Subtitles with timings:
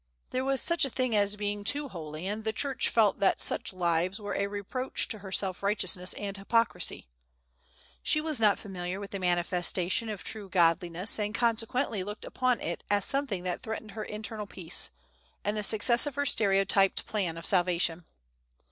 [0.31, 3.71] There was such a thing as being too holy, and the Church felt that such
[3.71, 7.07] lives were a reproach to her self righteousness and hypocrisy.
[8.01, 12.83] She was not familiar with the manifestation of true Godliness, and consequently looked upon it
[12.89, 14.89] as something that threatened her internal peace,
[15.43, 18.05] and the success of her stereotyped plan of salvation.